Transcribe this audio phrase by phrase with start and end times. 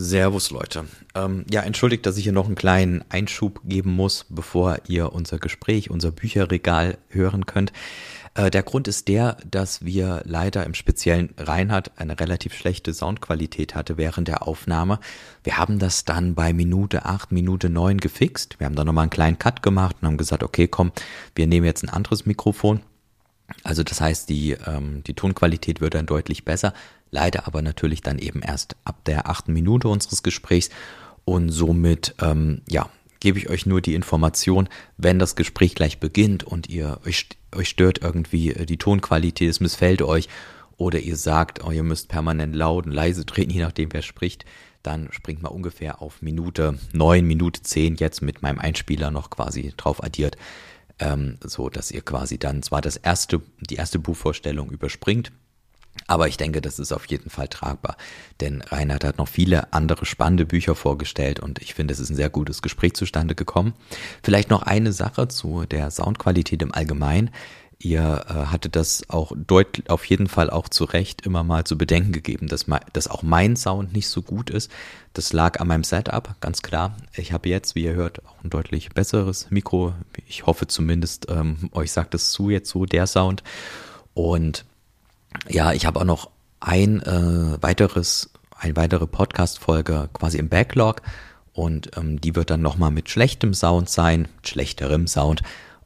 [0.00, 0.86] Servus Leute.
[1.14, 5.38] Ähm, ja, entschuldigt, dass ich hier noch einen kleinen Einschub geben muss, bevor ihr unser
[5.38, 7.72] Gespräch, unser Bücherregal hören könnt.
[8.34, 13.74] Äh, der Grund ist der, dass wir leider im speziellen Reinhard eine relativ schlechte Soundqualität
[13.74, 15.00] hatte während der Aufnahme.
[15.44, 18.58] Wir haben das dann bei Minute 8, Minute 9 gefixt.
[18.58, 20.92] Wir haben dann nochmal einen kleinen Cut gemacht und haben gesagt, okay, komm,
[21.34, 22.80] wir nehmen jetzt ein anderes Mikrofon.
[23.62, 26.72] Also das heißt, die, ähm, die Tonqualität wird dann deutlich besser,
[27.10, 30.70] leider aber natürlich dann eben erst ab der achten Minute unseres Gesprächs.
[31.24, 32.88] Und somit, ähm, ja,
[33.20, 37.68] gebe ich euch nur die Information, wenn das Gespräch gleich beginnt und ihr euch, euch
[37.68, 40.28] stört irgendwie äh, die Tonqualität, es missfällt euch
[40.76, 44.46] oder ihr sagt, oh, ihr müsst permanent laut und leise treten, je nachdem wer spricht,
[44.82, 49.74] dann springt mal ungefähr auf Minute neun, Minute zehn jetzt mit meinem Einspieler noch quasi
[49.76, 50.38] drauf addiert
[51.00, 55.32] ähm, so dass ihr quasi dann zwar das erste, die erste Buchvorstellung überspringt,
[56.06, 57.96] aber ich denke, das ist auf jeden Fall tragbar.
[58.40, 62.16] Denn Reinhard hat noch viele andere spannende Bücher vorgestellt und ich finde, es ist ein
[62.16, 63.74] sehr gutes Gespräch zustande gekommen.
[64.22, 67.30] Vielleicht noch eine Sache zu der Soundqualität im Allgemeinen.
[67.82, 71.78] Ihr äh, hattet das auch deutlich, auf jeden Fall auch zu Recht immer mal zu
[71.78, 74.70] bedenken gegeben, dass, dass auch mein Sound nicht so gut ist.
[75.14, 76.94] Das lag an meinem Setup, ganz klar.
[77.16, 79.94] Ich habe jetzt, wie ihr hört, auch ein deutlich besseres Mikro.
[80.28, 83.42] Ich hoffe zumindest, ähm, euch sagt es zu jetzt so, der Sound.
[84.12, 84.66] Und
[85.48, 91.00] ja, ich habe auch noch ein äh, weiteres, eine weitere Podcast-Folge quasi im Backlog.
[91.54, 95.42] Und ähm, die wird dann nochmal mit schlechtem Sound sein, schlechterem Sound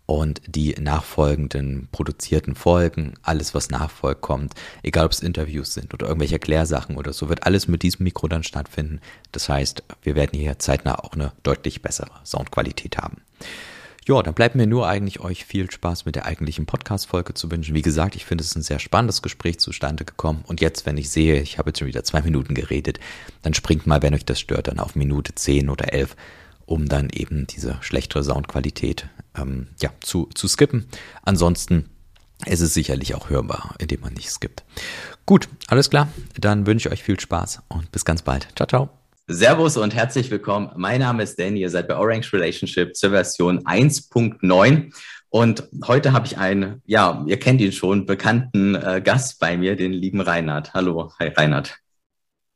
[0.07, 6.07] und die nachfolgenden produzierten Folgen, alles was nachfolgt kommt, egal ob es Interviews sind oder
[6.07, 9.01] irgendwelche Erklärsachen oder so, wird alles mit diesem Mikro dann stattfinden.
[9.33, 13.23] Das heißt, wir werden hier zeitnah auch eine deutlich bessere Soundqualität haben.
[14.07, 17.75] Ja, dann bleibt mir nur eigentlich euch viel Spaß mit der eigentlichen Podcast-Folge zu wünschen.
[17.75, 20.45] Wie gesagt, ich finde es ein sehr spannendes Gespräch zustande gekommen.
[20.47, 23.01] Und jetzt, wenn ich sehe, ich habe jetzt schon wieder zwei Minuten geredet,
[23.41, 26.17] dann springt mal, wenn euch das stört, dann auf Minute zehn oder elf
[26.67, 30.87] um dann eben diese schlechtere Soundqualität ähm, ja, zu, zu skippen.
[31.23, 31.91] Ansonsten
[32.47, 34.65] ist es sicherlich auch hörbar, indem man nicht skippt.
[35.27, 36.09] Gut, alles klar.
[36.39, 38.49] Dann wünsche ich euch viel Spaß und bis ganz bald.
[38.57, 38.91] Ciao, ciao.
[39.27, 40.71] Servus und herzlich willkommen.
[40.77, 44.93] Mein Name ist Danny, ihr seid bei Orange Relationship zur Version 1.9.
[45.31, 49.77] Und heute habe ich einen, ja, ihr kennt ihn schon, bekannten äh, Gast bei mir,
[49.77, 50.75] den lieben Reinhard.
[50.75, 51.75] Hallo, hi Reinhard.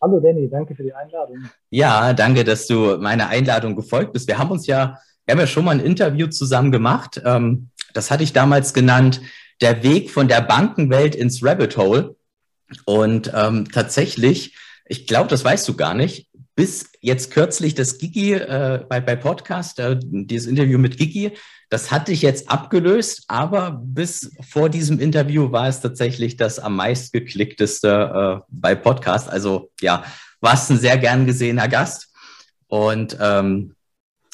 [0.01, 1.39] Hallo Danny, danke für die Einladung.
[1.71, 4.29] Ja, danke, dass du meiner Einladung gefolgt bist.
[4.29, 7.21] Wir haben uns ja, wir haben ja schon mal ein Interview zusammen gemacht.
[7.23, 9.21] Ähm, das hatte ich damals genannt,
[9.61, 12.17] der Weg von der Bankenwelt ins Rabbit Hole.
[12.87, 14.57] Und ähm, tatsächlich,
[14.87, 19.17] ich glaube, das weißt du gar nicht, bis jetzt kürzlich das Gigi äh, bei, bei
[19.17, 21.33] Podcast, äh, dieses Interview mit Gigi,
[21.69, 26.75] das hatte ich jetzt abgelöst, aber bis vor diesem Interview war es tatsächlich das am
[26.75, 29.29] meist geklickteste äh, bei Podcast.
[29.29, 30.05] Also ja,
[30.41, 32.09] warst ein sehr gern gesehener Gast.
[32.67, 33.75] Und ähm,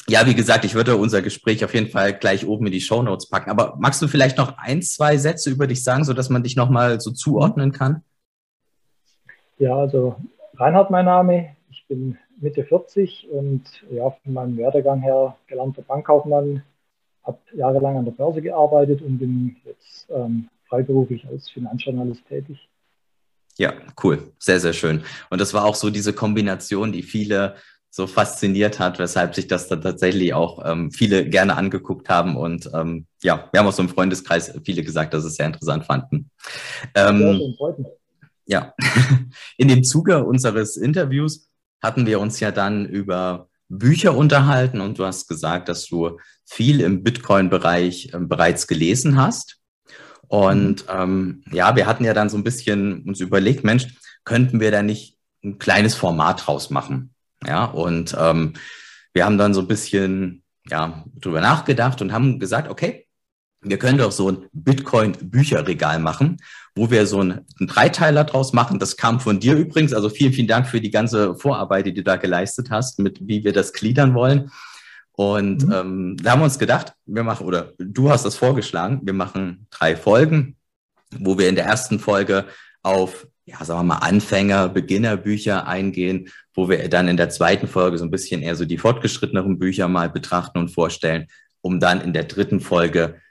[0.07, 3.01] ja, wie gesagt, ich würde unser Gespräch auf jeden Fall gleich oben in die Show
[3.01, 3.49] Notes packen.
[3.49, 6.55] Aber magst du vielleicht noch ein, zwei Sätze über dich sagen, so dass man dich
[6.55, 8.03] nochmal so zuordnen kann?
[9.57, 10.15] Ja, also
[10.57, 11.55] Reinhard mein Name.
[11.71, 16.63] Ich bin Mitte 40 und ja, von meinem Werdegang her gelernter Bankkaufmann,
[17.23, 22.69] habe jahrelang an der Börse gearbeitet und bin jetzt ähm, freiberuflich als Finanzjournalist tätig.
[23.57, 23.73] Ja,
[24.03, 24.31] cool.
[24.37, 25.03] Sehr, sehr schön.
[25.29, 27.55] Und das war auch so diese Kombination, die viele
[27.95, 32.35] so fasziniert hat, weshalb sich das dann tatsächlich auch ähm, viele gerne angeguckt haben.
[32.35, 35.85] Und ähm, ja, wir haben auch so im Freundeskreis viele gesagt, dass es sehr interessant
[35.85, 36.29] fanden.
[36.93, 37.55] Ähm,
[38.45, 38.73] ja,
[39.57, 41.47] in dem Zuge unseres Interviews
[41.81, 46.81] hatten wir uns ja dann über Bücher unterhalten und du hast gesagt, dass du viel
[46.81, 49.61] im Bitcoin-Bereich äh, bereits gelesen hast.
[50.27, 53.87] Und ähm, ja, wir hatten ja dann so ein bisschen uns überlegt, Mensch,
[54.25, 57.14] könnten wir da nicht ein kleines Format draus machen?
[57.45, 58.53] Ja, und ähm,
[59.13, 63.07] wir haben dann so ein bisschen ja, drüber nachgedacht und haben gesagt, okay,
[63.61, 66.37] wir können doch so ein Bitcoin-Bücherregal machen,
[66.75, 68.79] wo wir so einen, einen Dreiteiler draus machen.
[68.79, 69.93] Das kam von dir übrigens.
[69.93, 73.43] Also vielen, vielen Dank für die ganze Vorarbeit, die du da geleistet hast, mit wie
[73.43, 74.51] wir das gliedern wollen.
[75.13, 75.71] Und mhm.
[75.73, 79.67] ähm, da haben wir uns gedacht, wir machen, oder du hast das vorgeschlagen, wir machen
[79.71, 80.57] drei Folgen,
[81.17, 82.45] wo wir in der ersten Folge
[82.83, 87.97] auf, ja, sagen wir mal, Anfänger, Beginnerbücher eingehen, wo wir dann in der zweiten Folge
[87.97, 91.27] so ein bisschen eher so die fortgeschritteneren Bücher mal betrachten und vorstellen,
[91.61, 93.21] um dann in der dritten Folge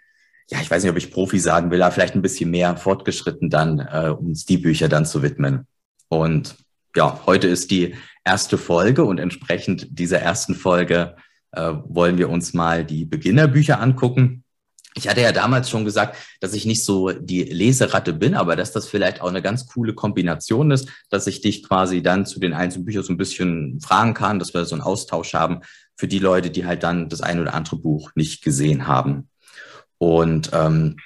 [0.50, 3.50] ja, ich weiß nicht, ob ich Profi sagen will, aber vielleicht ein bisschen mehr fortgeschritten
[3.50, 5.66] dann, äh, uns die Bücher dann zu widmen.
[6.08, 6.56] Und
[6.94, 7.94] ja, heute ist die
[8.24, 11.16] erste Folge und entsprechend dieser ersten Folge
[11.52, 14.43] äh, wollen wir uns mal die Beginnerbücher angucken.
[14.96, 18.72] Ich hatte ja damals schon gesagt, dass ich nicht so die Leseratte bin, aber dass
[18.72, 22.54] das vielleicht auch eine ganz coole Kombination ist, dass ich dich quasi dann zu den
[22.54, 25.60] einzelnen Büchern so ein bisschen fragen kann, dass wir so einen Austausch haben
[25.96, 29.28] für die Leute, die halt dann das ein oder andere Buch nicht gesehen haben.
[29.98, 30.96] Und ähm,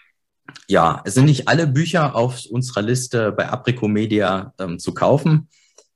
[0.68, 5.48] ja, es sind nicht alle Bücher auf unserer Liste bei Aprico Media ähm, zu kaufen.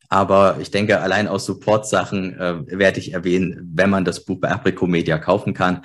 [0.09, 4.51] Aber ich denke, allein aus Support-Sachen äh, werde ich erwähnen, wenn man das Buch bei
[4.51, 5.83] Aprico Media kaufen kann.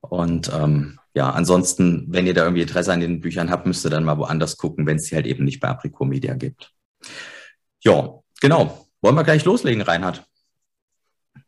[0.00, 3.90] Und ähm, ja, ansonsten, wenn ihr da irgendwie Interesse an den Büchern habt, müsst ihr
[3.90, 6.74] dann mal woanders gucken, wenn es sie halt eben nicht bei Aprico Media gibt.
[7.82, 8.86] Ja, genau.
[9.00, 10.26] Wollen wir gleich loslegen, Reinhard?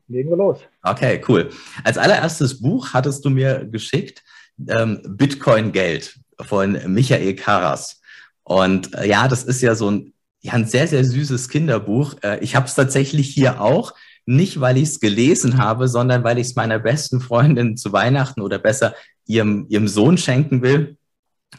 [0.07, 0.61] Legen wir los.
[0.83, 1.51] Okay, cool.
[1.85, 4.25] Als allererstes Buch hattest du mir geschickt
[4.69, 8.01] ähm, Bitcoin Geld von Michael Karas.
[8.45, 12.15] Und äh, ja, das ist ja so ein, ja, ein sehr, sehr süßes Kinderbuch.
[12.23, 13.93] Äh, ich habe es tatsächlich hier auch.
[14.31, 18.43] Nicht, weil ich es gelesen habe, sondern weil ich es meiner besten Freundin zu Weihnachten
[18.43, 18.95] oder besser
[19.25, 20.99] ihrem, ihrem Sohn schenken will.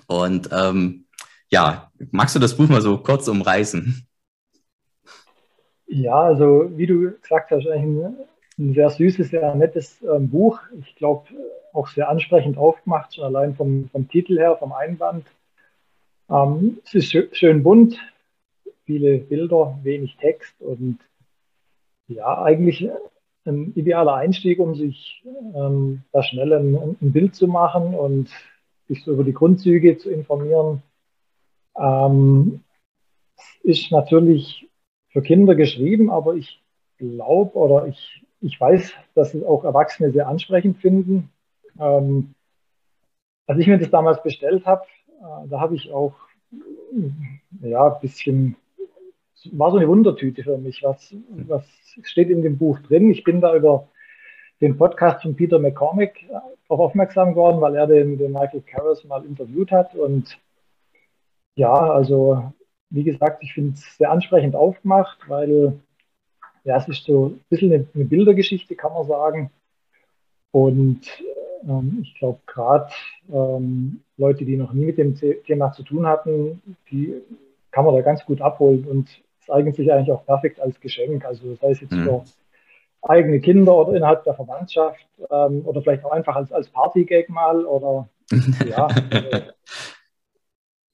[0.05, 1.05] Und ähm,
[1.49, 4.05] ja, magst du das Buch mal so kurz umreißen?
[5.87, 8.15] Ja, also wie du gesagt hast, ein,
[8.59, 10.59] ein sehr süßes, sehr nettes ähm, Buch.
[10.79, 11.27] Ich glaube,
[11.73, 15.25] auch sehr ansprechend aufgemacht, schon allein vom, vom Titel her, vom Einband.
[16.29, 17.97] Ähm, es ist schön bunt,
[18.85, 20.99] viele Bilder, wenig Text und
[22.09, 22.89] ja, eigentlich
[23.45, 25.23] ein idealer Einstieg, um sich
[25.55, 28.29] ähm, da schnell ein, ein, Bild zu machen und
[28.87, 30.83] sich so über die Grundzüge zu informieren.
[31.77, 32.61] Ähm,
[33.63, 34.67] ist natürlich
[35.09, 36.61] für Kinder geschrieben, aber ich
[36.97, 41.29] glaube oder ich, ich weiß, dass es auch Erwachsene sehr ansprechend finden.
[41.79, 42.33] Ähm,
[43.47, 44.83] als ich mir das damals bestellt habe,
[45.21, 46.13] äh, da habe ich auch
[47.61, 48.55] ja, ein bisschen
[49.51, 50.83] war so eine Wundertüte für mich.
[50.83, 51.13] Was,
[51.47, 51.65] was
[52.03, 53.11] steht in dem Buch drin?
[53.11, 53.87] Ich bin da über
[54.61, 59.23] den Podcast von Peter McCormick darauf aufmerksam geworden, weil er den, den Michael Karras mal
[59.25, 59.95] interviewt hat.
[59.95, 60.37] Und
[61.55, 62.51] ja, also
[62.89, 65.79] wie gesagt, ich finde es sehr ansprechend aufgemacht, weil
[66.63, 69.51] ja, es ist so ein bisschen eine, eine Bildergeschichte, kann man sagen.
[70.51, 71.01] Und
[71.67, 72.91] ähm, ich glaube, gerade
[73.31, 76.61] ähm, Leute, die noch nie mit dem Thema zu tun hatten,
[76.91, 77.21] die
[77.71, 78.85] kann man da ganz gut abholen.
[78.85, 81.25] Und eignet sich eigentlich auch perfekt als Geschenk.
[81.25, 82.03] Also sei es jetzt mhm.
[82.03, 82.23] für
[83.01, 87.65] eigene Kinder oder innerhalb der Verwandtschaft ähm, oder vielleicht auch einfach als, als Partygag mal
[87.65, 88.09] oder
[88.69, 88.87] ja.
[88.87, 89.41] Also,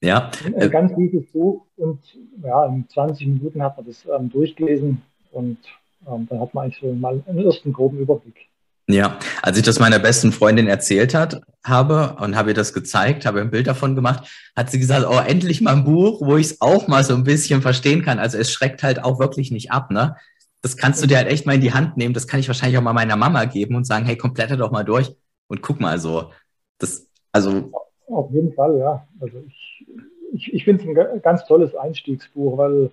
[0.02, 0.30] ja.
[0.44, 2.00] Ein ganz gutes Buch und
[2.42, 5.58] ja, in 20 Minuten hat man das ähm, durchgelesen und
[6.06, 8.48] ähm, dann hat man eigentlich so mal einen ersten groben Überblick.
[8.88, 13.26] Ja, als ich das meiner besten Freundin erzählt hat, habe und habe ihr das gezeigt,
[13.26, 16.46] habe ein Bild davon gemacht, hat sie gesagt, oh, endlich mal ein Buch, wo ich
[16.46, 18.20] es auch mal so ein bisschen verstehen kann.
[18.20, 20.16] Also es schreckt halt auch wirklich nicht ab, ne?
[20.62, 22.14] Das kannst du dir halt echt mal in die Hand nehmen.
[22.14, 24.84] Das kann ich wahrscheinlich auch mal meiner Mama geben und sagen, hey, komplette doch mal
[24.84, 25.12] durch
[25.48, 26.30] und guck mal so.
[26.78, 27.72] Das, also.
[28.06, 29.06] Auf jeden Fall, ja.
[29.20, 29.86] Also ich,
[30.32, 32.90] ich, ich finde es ein ganz tolles Einstiegsbuch, weil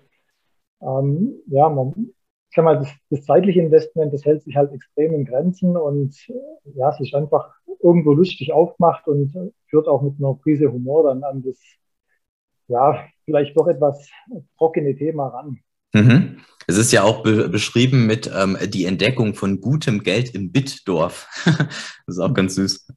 [0.82, 2.10] ähm, ja, man,
[2.54, 6.16] ich sag mal, das, das, zeitliche Investment, das hält sich halt extrem in Grenzen und
[6.30, 7.50] äh, ja, es ist einfach
[7.82, 9.34] irgendwo lustig aufgemacht und
[9.66, 11.58] führt auch mit einer Prise Humor dann an das,
[12.68, 14.08] ja, vielleicht doch etwas
[14.60, 15.62] trockene Thema ran.
[15.96, 16.42] Mhm.
[16.68, 21.28] Es ist ja auch be beschrieben mit ähm, die Entdeckung von gutem Geld im Bitdorf.
[21.46, 22.88] das ist auch ganz süß.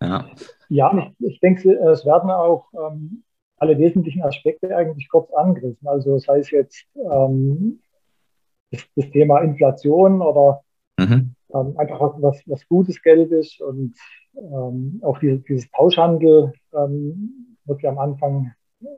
[0.00, 0.30] Ja,
[0.68, 3.24] ja ich, ich denke, es werden auch ähm,
[3.56, 5.88] alle wesentlichen Aspekte eigentlich kurz angerissen.
[5.88, 7.80] Also das heißt jetzt ähm,
[8.72, 10.62] das, das Thema Inflation oder
[10.98, 11.34] mhm.
[11.54, 13.94] ähm, einfach was, was, was, gutes Geld ist und
[14.36, 18.52] ähm, auch diese, dieses Tauschhandel ähm, wird ja am Anfang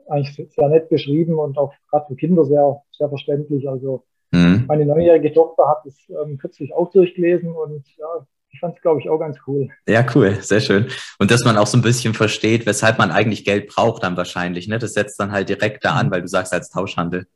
[0.09, 3.69] eigentlich sehr nett beschrieben und auch gerade für Kinder sehr, sehr verständlich.
[3.69, 4.65] Also mhm.
[4.67, 9.01] meine neunjährige Tochter hat es ähm, kürzlich auch durchgelesen und ja, ich fand es, glaube
[9.01, 9.67] ich, auch ganz cool.
[9.87, 10.87] Ja, cool, sehr schön.
[11.19, 14.69] Und dass man auch so ein bisschen versteht, weshalb man eigentlich Geld braucht dann wahrscheinlich.
[14.69, 14.79] Ne?
[14.79, 16.11] Das setzt dann halt direkt da an, mhm.
[16.11, 17.27] weil du sagst als Tauschhandel.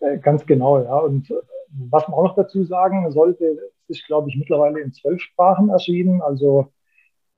[0.00, 0.96] Äh, ganz genau, ja.
[0.96, 1.34] Und äh,
[1.88, 6.20] was man auch noch dazu sagen sollte, ist, glaube ich, mittlerweile in zwölf Sprachen erschienen.
[6.22, 6.72] Also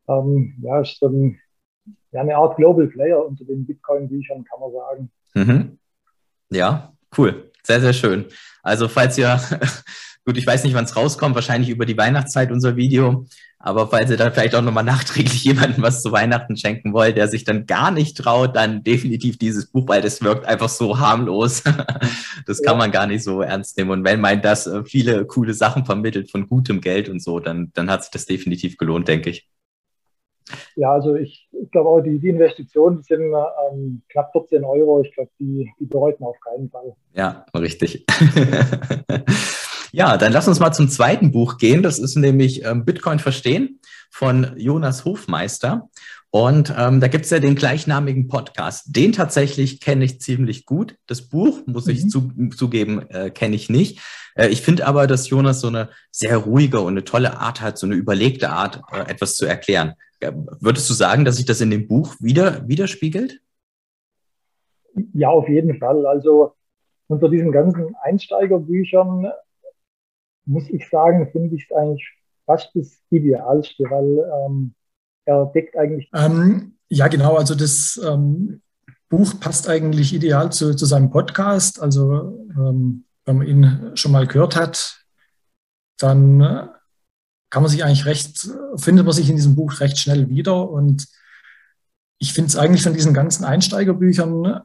[0.09, 1.40] ähm, ja, ist so ein,
[2.12, 5.11] ja, eine Art Global Player unter den Bitcoin-Büchern, kann man sagen.
[5.35, 5.78] Mhm.
[6.50, 7.50] Ja, cool.
[7.62, 8.26] Sehr, sehr schön.
[8.62, 9.40] Also falls ihr,
[10.25, 13.26] gut, ich weiß nicht, wann es rauskommt, wahrscheinlich über die Weihnachtszeit unser Video.
[13.64, 17.28] Aber falls ihr dann vielleicht auch nochmal nachträglich jemandem was zu Weihnachten schenken wollt, der
[17.28, 21.62] sich dann gar nicht traut, dann definitiv dieses Buch, weil das wirkt einfach so harmlos.
[22.47, 23.90] das kann man gar nicht so ernst nehmen.
[23.92, 27.71] Und wenn man das äh, viele coole Sachen vermittelt von gutem Geld und so, dann,
[27.75, 29.49] dann hat sich das definitiv gelohnt, denke ich.
[30.75, 33.33] Ja, also ich, ich glaube auch, die, die Investitionen sind
[33.71, 35.02] ähm, knapp 14 Euro.
[35.02, 36.97] Ich glaube, die, die bereuten auf keinen Fall.
[37.14, 38.04] Ja, richtig.
[39.95, 41.83] Ja, dann lass uns mal zum zweiten Buch gehen.
[41.83, 43.79] Das ist nämlich ähm, Bitcoin verstehen
[44.11, 45.91] von Jonas Hofmeister.
[46.31, 48.97] Und ähm, da gibt es ja den gleichnamigen Podcast.
[48.97, 50.97] Den tatsächlich kenne ich ziemlich gut.
[51.07, 52.09] Das Buch, muss ich mhm.
[52.09, 54.01] zu, zugeben, äh, kenne ich nicht.
[54.35, 57.77] Äh, ich finde aber, dass Jonas so eine sehr ruhige und eine tolle Art hat,
[57.77, 59.93] so eine überlegte Art, äh, etwas zu erklären.
[60.61, 63.41] Würdest du sagen, dass sich das in dem Buch wieder widerspiegelt?
[65.13, 66.07] Ja, auf jeden Fall.
[66.07, 66.55] Also
[67.09, 69.33] unter diesen ganzen Einsteigerbüchern
[70.45, 72.07] muss ich sagen, finde ich eigentlich
[72.47, 74.75] fast das Idealste, weil ähm,
[75.25, 76.11] er deckt eigentlich.
[76.15, 77.37] Ähm, ja, genau.
[77.37, 78.61] Also das ähm,
[79.09, 81.81] Buch passt eigentlich ideal zu, zu seinem Podcast.
[81.81, 85.05] Also ähm, wenn man ihn schon mal gehört hat,
[85.99, 86.67] dann äh,
[87.51, 90.69] kann man sich eigentlich recht, findet man sich in diesem Buch recht schnell wieder.
[90.69, 91.07] Und
[92.19, 94.63] ich finde es eigentlich von diesen ganzen Einsteigerbüchern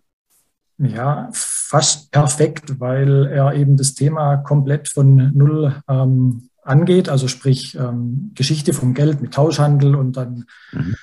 [0.78, 1.30] ja
[1.68, 8.32] fast perfekt, weil er eben das Thema komplett von null ähm, angeht, also sprich ähm,
[8.36, 10.96] Geschichte vom Geld mit Tauschhandel und dann mhm.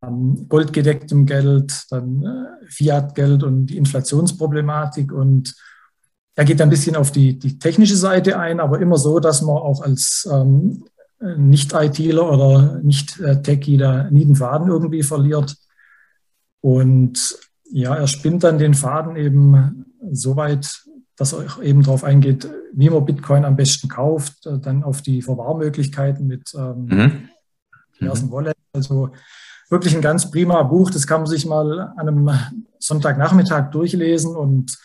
[0.00, 5.56] ähm, goldgedecktem Geld, dann äh, Fiat-Geld und die Inflationsproblematik und
[6.36, 9.56] er geht ein bisschen auf die, die technische Seite ein, aber immer so, dass man
[9.56, 10.84] auch als ähm,
[11.20, 15.56] Nicht-ITler oder Nicht-Techie da nie den Faden irgendwie verliert.
[16.60, 17.36] Und
[17.70, 20.82] ja, er spinnt dann den Faden eben so weit,
[21.16, 25.22] dass er eben darauf eingeht, wie man Bitcoin am besten kauft, äh, dann auf die
[25.22, 27.28] Verwahrmöglichkeiten mit ähm, mhm.
[28.00, 28.32] diversen mhm.
[28.32, 28.60] Wallets.
[28.72, 29.10] Also
[29.68, 30.90] wirklich ein ganz prima Buch.
[30.90, 32.30] Das kann man sich mal an einem
[32.78, 34.78] Sonntagnachmittag durchlesen und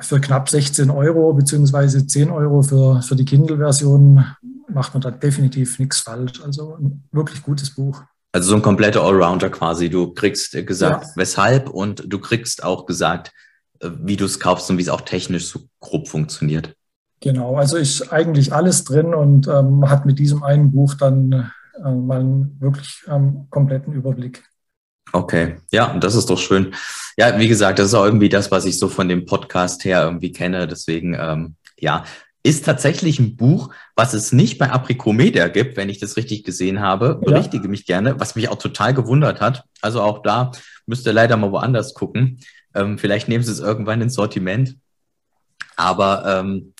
[0.00, 4.24] für knapp 16 Euro beziehungsweise 10 Euro für, für die Kindle-Version
[4.68, 6.40] macht man da definitiv nichts falsch.
[6.42, 8.02] Also ein wirklich gutes Buch.
[8.32, 9.90] Also so ein kompletter Allrounder quasi.
[9.90, 11.10] Du kriegst gesagt, ja.
[11.16, 13.32] weshalb und du kriegst auch gesagt,
[13.80, 16.74] wie du es kaufst und wie es auch technisch so grob funktioniert.
[17.20, 21.50] Genau, also ist eigentlich alles drin und ähm, hat mit diesem einen Buch dann
[21.84, 24.42] äh, mal einen wirklich ähm, kompletten Überblick.
[25.12, 26.72] Okay, ja, das ist doch schön.
[27.16, 30.04] Ja, wie gesagt, das ist auch irgendwie das, was ich so von dem Podcast her
[30.04, 30.68] irgendwie kenne.
[30.68, 32.04] Deswegen, ähm, ja,
[32.42, 36.80] ist tatsächlich ein Buch, was es nicht bei Apricomedia gibt, wenn ich das richtig gesehen
[36.80, 37.16] habe.
[37.16, 37.70] Berichtige ja.
[37.70, 39.64] mich gerne, was mich auch total gewundert hat.
[39.82, 40.52] Also auch da
[40.86, 42.38] müsst ihr leider mal woanders gucken.
[42.74, 44.76] Ähm, vielleicht nehmen sie es irgendwann ins Sortiment.
[45.76, 46.74] Aber ähm,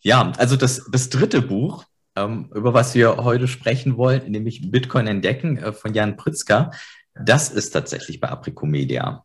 [0.00, 1.84] ja, also das, das dritte Buch,
[2.16, 6.70] ähm, über was wir heute sprechen wollen, nämlich Bitcoin entdecken äh, von Jan Pritzker,
[7.14, 9.24] das ist tatsächlich bei Apricomedia.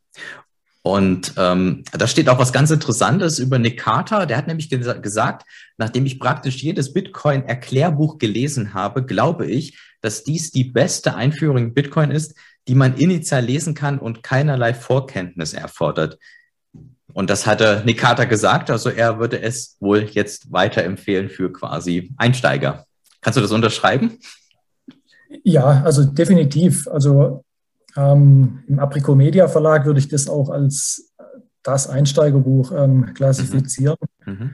[0.85, 4.27] Und ähm, da steht auch was ganz Interessantes über Nick Carter.
[4.27, 10.23] Der hat nämlich ges gesagt, nachdem ich praktisch jedes Bitcoin-Erklärbuch gelesen habe, glaube ich, dass
[10.23, 12.35] dies die beste Einführung in Bitcoin ist,
[12.67, 16.17] die man initial lesen kann und keinerlei Vorkenntnis erfordert.
[17.13, 22.13] Und das hatte Nick Carter gesagt, also er würde es wohl jetzt weiterempfehlen für quasi
[22.17, 22.85] Einsteiger.
[23.21, 24.19] Kannst du das unterschreiben?
[25.43, 26.87] Ja, also definitiv.
[26.87, 27.43] Also
[27.95, 31.13] ähm, Im Apricot Media Verlag würde ich das auch als
[31.63, 33.97] das Einsteigerbuch ähm, klassifizieren.
[34.25, 34.33] Mhm.
[34.33, 34.51] Mhm.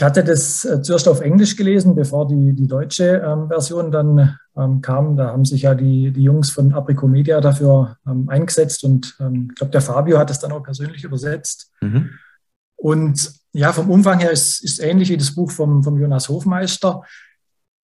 [0.00, 4.38] Ich hatte das äh, zuerst auf Englisch gelesen, bevor die, die deutsche ähm, Version dann
[4.56, 5.14] ähm, kam.
[5.14, 9.48] Da haben sich ja die, die Jungs von Apricot Media dafür ähm, eingesetzt und ähm,
[9.50, 11.70] ich glaube, der Fabio hat es dann auch persönlich übersetzt.
[11.82, 12.12] Mhm.
[12.76, 17.02] Und ja, vom Umfang her ist es ähnlich wie das Buch vom, vom Jonas Hofmeister.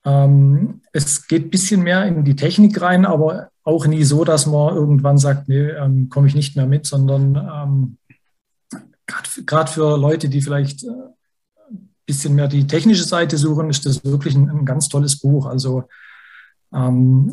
[0.07, 4.47] Ähm, es geht ein bisschen mehr in die Technik rein, aber auch nie so, dass
[4.47, 7.99] man irgendwann sagt, nee, ähm, komme ich nicht mehr mit, sondern
[9.45, 10.89] gerade für Leute, die vielleicht äh,
[12.07, 15.47] bisschen mehr die technische Seite suchen, ist das wirklich ein, ein ganz tolles Buch.
[15.47, 15.85] Also
[16.73, 17.33] ähm,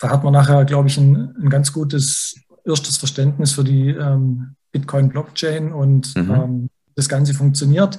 [0.00, 4.56] da hat man nachher, glaube ich, ein, ein, ganz gutes erstes Verständnis für die ähm,
[4.72, 6.30] Bitcoin-Blockchain und mhm.
[6.30, 7.98] Ähm, das Ganze funktioniert.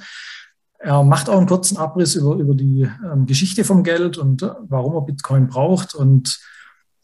[0.80, 4.50] Er macht auch einen kurzen Abriss über, über die ähm, Geschichte vom Geld und äh,
[4.68, 5.96] warum er Bitcoin braucht.
[5.96, 6.40] Und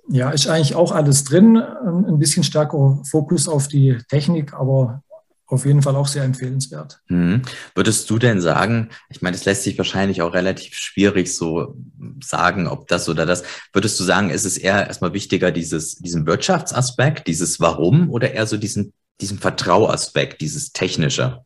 [0.08, 1.56] ja, ist eigentlich auch alles drin.
[1.56, 5.04] Ähm, ein bisschen stärker Fokus auf die Technik, aber
[5.51, 7.01] auf jeden Fall auch sehr empfehlenswert.
[7.08, 7.41] Mhm.
[7.75, 11.75] Würdest du denn sagen, ich meine, es lässt sich wahrscheinlich auch relativ schwierig so
[12.24, 13.43] sagen, ob das oder das,
[13.74, 18.48] würdest du sagen, ist es eher erstmal wichtiger, dieses, diesen Wirtschaftsaspekt, dieses Warum oder eher
[18.48, 21.43] so diesen, diesen Vertrauaspekt, dieses Technische?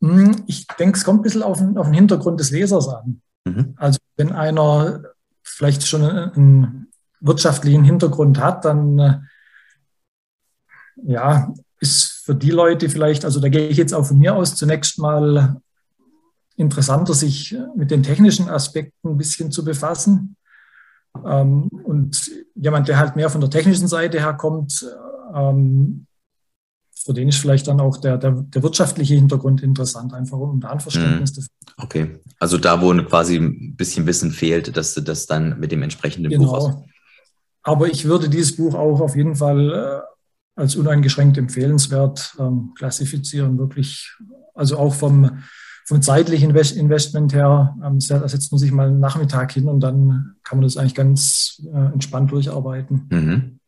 [0.00, 3.22] Hm, ich denke, es kommt ein bisschen auf den, auf den Hintergrund des Lesers an.
[3.44, 3.74] Mhm.
[3.76, 5.02] Also wenn einer
[5.42, 6.88] vielleicht schon einen
[7.20, 9.18] wirtschaftlichen Hintergrund hat, dann äh,
[11.02, 14.54] ja, ist für die Leute vielleicht, also da gehe ich jetzt auch von mir aus
[14.54, 15.60] zunächst mal
[16.54, 20.36] interessanter, sich mit den technischen Aspekten ein bisschen zu befassen.
[21.26, 24.86] Ähm, und jemand, der halt mehr von der technischen Seite her kommt,
[25.34, 26.06] ähm,
[26.94, 30.68] für den ist vielleicht dann auch der, der, der wirtschaftliche Hintergrund interessant, einfach um da
[30.68, 31.46] ein Verständnis mhm.
[31.78, 35.82] Okay, also da, wo quasi ein bisschen Wissen fehlt, dass du das dann mit dem
[35.82, 36.44] entsprechenden genau.
[36.44, 36.74] Buch aus.
[37.64, 40.09] aber ich würde dieses Buch auch auf jeden Fall äh,
[40.60, 43.58] als uneingeschränkt empfehlenswert ähm, klassifizieren.
[43.58, 44.12] Wirklich,
[44.54, 45.42] also auch vom,
[45.86, 50.36] vom zeitlichen Investment her, ähm, da setzt man sich mal einen Nachmittag hin und dann
[50.44, 53.08] kann man das eigentlich ganz äh, entspannt durcharbeiten.
[53.10, 53.60] Mhm.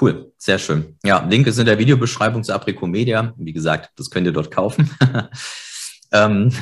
[0.00, 0.96] Cool, sehr schön.
[1.04, 3.34] Ja, Link ist in der Videobeschreibung zu Aprico Media.
[3.36, 4.88] Wie gesagt, das könnt ihr dort kaufen.
[6.12, 6.52] ähm,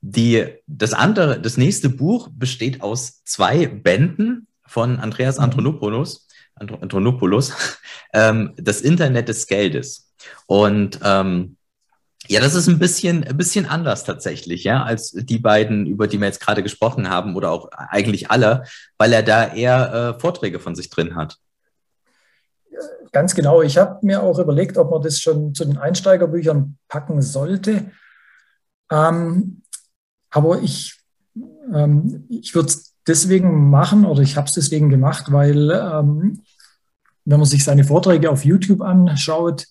[0.00, 5.44] die, das andere, das nächste Buch besteht aus zwei Bänden von Andreas mhm.
[5.44, 6.25] Antonopoulos.
[6.56, 7.52] Antonopoulos,
[8.12, 10.12] ähm, das Internet des Geldes.
[10.46, 11.56] Und ähm,
[12.28, 16.18] ja, das ist ein bisschen, ein bisschen anders tatsächlich, ja, als die beiden, über die
[16.18, 18.64] wir jetzt gerade gesprochen haben, oder auch eigentlich alle,
[18.98, 21.38] weil er da eher äh, Vorträge von sich drin hat.
[23.12, 23.62] Ganz genau.
[23.62, 27.90] Ich habe mir auch überlegt, ob man das schon zu den Einsteigerbüchern packen sollte.
[28.90, 29.62] Ähm,
[30.30, 31.00] aber ich,
[31.72, 36.42] ähm, ich würde es deswegen machen oder ich habe es deswegen gemacht, weil ähm,
[37.24, 39.66] wenn man sich seine Vorträge auf YouTube anschaut,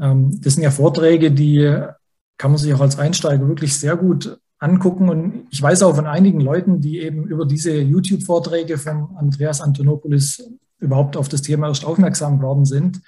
[0.00, 1.82] ähm, das sind ja Vorträge, die
[2.38, 5.08] kann man sich auch als Einsteiger wirklich sehr gut angucken.
[5.08, 10.42] Und ich weiß auch von einigen Leuten, die eben über diese YouTube-Vorträge von Andreas Antonopoulos
[10.78, 13.00] überhaupt auf das Thema erst aufmerksam geworden sind.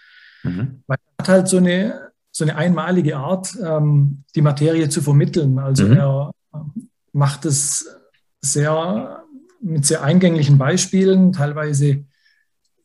[0.43, 0.83] Mhm.
[0.87, 5.59] Weil er hat halt so eine, so eine einmalige Art, ähm, die Materie zu vermitteln.
[5.59, 5.97] Also mhm.
[5.97, 7.87] er ähm, macht es
[8.45, 9.25] sehr
[9.61, 12.05] mit sehr eingänglichen Beispielen, teilweise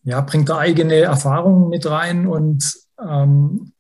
[0.04, 2.74] ja, bringt er eigene Erfahrungen mit rein und
[3.06, 3.74] ähm,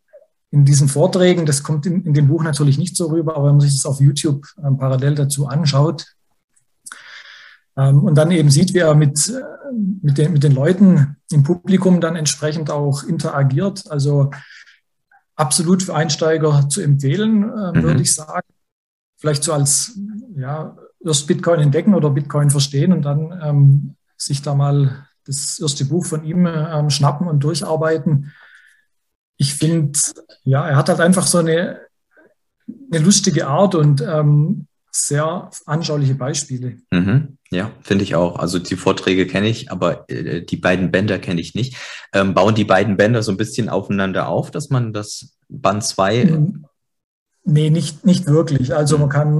[0.51, 3.57] in diesen Vorträgen, das kommt in, in, dem Buch natürlich nicht so rüber, aber wenn
[3.57, 6.07] man sich das auf YouTube ähm, parallel dazu anschaut
[7.77, 11.43] ähm, und dann eben sieht, wie er mit, äh, mit, den, mit den Leuten im
[11.43, 14.31] Publikum dann entsprechend auch interagiert, also
[15.35, 17.83] absolut für Einsteiger zu empfehlen, äh, mhm.
[17.83, 18.47] würde ich sagen.
[19.17, 19.97] Vielleicht so als
[20.35, 25.85] ja, erst Bitcoin entdecken oder Bitcoin verstehen und dann ähm, sich da mal das erste
[25.85, 28.31] Buch von ihm ähm, schnappen und durcharbeiten.
[29.37, 29.97] Ich finde,
[30.43, 31.79] ja, er hat halt einfach so eine,
[32.91, 36.77] eine lustige Art und ähm, sehr anschauliche Beispiele.
[36.91, 37.37] Mhm.
[37.51, 38.37] Ja, finde ich auch.
[38.37, 41.75] Also die Vorträge kenne ich, aber äh, die beiden Bänder kenne ich nicht.
[42.13, 46.25] Ähm, bauen die beiden Bänder so ein bisschen aufeinander auf, dass man das Band 2.
[46.25, 46.65] Mhm.
[47.45, 48.75] Nee, nicht, nicht wirklich.
[48.75, 49.39] Also man kann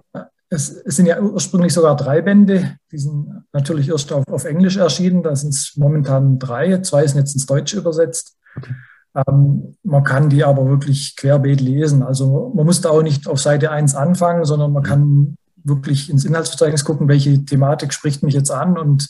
[0.49, 4.77] es, es, sind ja ursprünglich sogar drei Bände, die sind natürlich erst auf, auf Englisch
[4.77, 8.38] erschienen, da sind es momentan drei, zwei sind jetzt ins Deutsche übersetzt.
[8.57, 8.73] Okay.
[9.15, 12.03] Ähm, man kann die aber wirklich querbeet lesen.
[12.03, 16.25] Also man muss da auch nicht auf Seite 1 anfangen, sondern man kann wirklich ins
[16.25, 19.07] Inhaltsverzeichnis gucken, welche Thematik spricht mich jetzt an und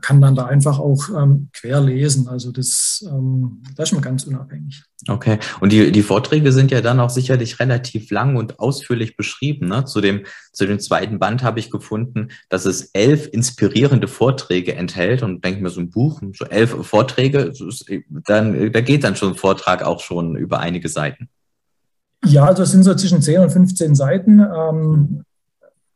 [0.00, 2.28] kann dann da einfach auch ähm, quer lesen.
[2.28, 4.82] Also das, ähm, das ist schon ganz unabhängig.
[5.08, 5.38] Okay.
[5.60, 9.68] Und die, die Vorträge sind ja dann auch sicherlich relativ lang und ausführlich beschrieben.
[9.68, 9.84] Ne?
[9.84, 15.22] Zu, dem, zu dem zweiten Band habe ich gefunden, dass es elf inspirierende Vorträge enthält
[15.22, 17.52] und denke mir so ein Buch, so elf Vorträge,
[18.26, 21.28] dann, da geht dann schon ein Vortrag auch schon über einige Seiten.
[22.24, 24.40] Ja, also es sind so zwischen 10 und 15 Seiten.
[24.40, 25.24] Ähm,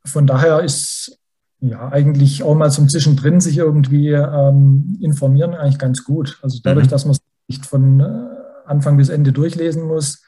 [0.07, 1.19] von daher ist
[1.65, 6.39] ja, eigentlich auch mal zum Zwischendrin sich irgendwie ähm, informieren, eigentlich ganz gut.
[6.43, 6.91] Also dadurch, mhm.
[6.91, 8.29] dass man es nicht von äh,
[8.67, 10.23] Anfang bis Ende durchlesen muss,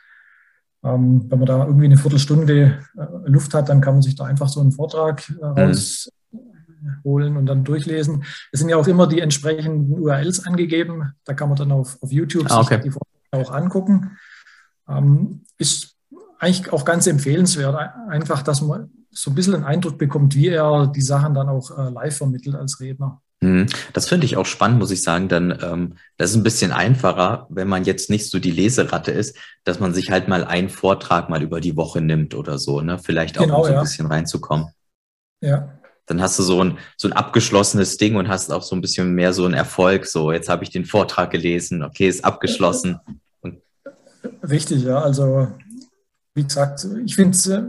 [0.83, 4.25] ähm, wenn man da irgendwie eine Viertelstunde äh, Luft hat, dann kann man sich da
[4.25, 5.75] einfach so einen Vortrag äh, mhm.
[7.03, 8.25] rausholen und dann durchlesen.
[8.51, 11.13] Es sind ja auch immer die entsprechenden URLs angegeben.
[11.25, 12.77] Da kann man dann auf, auf YouTube ah, okay.
[12.77, 14.17] sich die Vorträge auch angucken.
[14.89, 15.97] Ähm, ist
[16.39, 17.77] eigentlich auch ganz empfehlenswert,
[18.09, 21.71] einfach, dass man so ein bisschen einen Eindruck bekommt, wie er die Sachen dann auch
[21.77, 23.23] äh, live vermittelt als Redner.
[23.41, 23.67] Mhm.
[23.93, 27.47] Das finde ich auch spannend, muss ich sagen, denn ähm, das ist ein bisschen einfacher,
[27.51, 31.29] wenn man jetzt nicht so die Leseratte ist, dass man sich halt mal einen Vortrag
[31.29, 32.99] mal über die Woche nimmt oder so, ne?
[32.99, 33.83] Vielleicht auch genau, um so ein ja.
[33.83, 34.69] bisschen reinzukommen.
[35.41, 35.79] Ja.
[36.07, 39.15] Dann hast du so ein, so ein abgeschlossenes Ding und hast auch so ein bisschen
[39.15, 40.07] mehr so einen Erfolg.
[40.07, 43.01] So, jetzt habe ich den Vortrag gelesen, okay, ist abgeschlossen.
[44.49, 45.01] Richtig, ja.
[45.01, 45.49] Also
[46.35, 47.63] wie gesagt, ich finde es äh,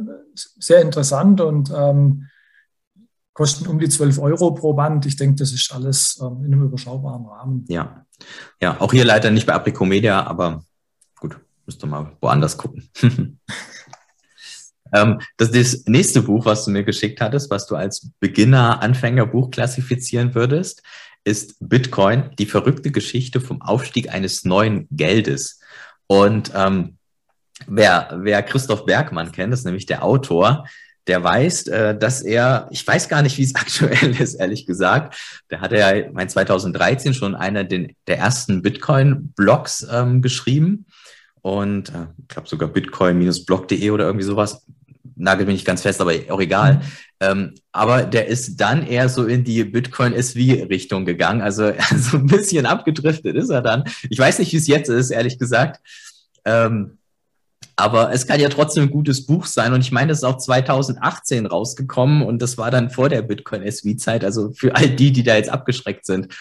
[0.59, 2.27] sehr interessant und ähm,
[3.33, 5.05] kosten um die 12 Euro pro Band.
[5.05, 7.65] Ich denke, das ist alles ähm, in einem überschaubaren Rahmen.
[7.67, 8.05] Ja,
[8.61, 10.63] ja, auch hier leider nicht bei Apricomedia, aber
[11.19, 12.89] gut, müsst ihr mal woanders gucken.
[14.93, 20.33] ähm, das, das nächste Buch, was du mir geschickt hattest, was du als Beginner-Anfängerbuch klassifizieren
[20.33, 20.81] würdest,
[21.23, 25.59] ist Bitcoin, die verrückte Geschichte vom Aufstieg eines neuen Geldes.
[26.07, 26.96] Und ähm,
[27.65, 30.65] wer, wer Christoph Bergmann kennt, ist nämlich der Autor,
[31.07, 35.17] der weiß, äh, dass er, ich weiß gar nicht, wie es aktuell ist, ehrlich gesagt.
[35.49, 40.85] Der hat ja, mein 2013 schon einer den, der ersten Bitcoin-Blogs ähm, geschrieben
[41.41, 44.65] und äh, ich glaube sogar bitcoin-blog.de oder irgendwie sowas.
[45.15, 46.75] nagelt mich nicht ganz fest, aber auch egal.
[46.75, 46.81] Mhm.
[47.19, 51.41] Ähm, aber der ist dann eher so in die Bitcoin-SV-Richtung gegangen.
[51.41, 53.85] Also so ein bisschen abgedriftet ist er dann.
[54.09, 55.79] Ich weiß nicht, wie es jetzt ist, ehrlich gesagt.
[56.45, 56.97] Ähm,
[57.79, 59.71] aber es kann ja trotzdem ein gutes Buch sein.
[59.71, 64.25] Und ich meine, das ist auch 2018 rausgekommen und das war dann vor der Bitcoin-SV-Zeit.
[64.25, 66.35] Also für all die, die da jetzt abgeschreckt sind.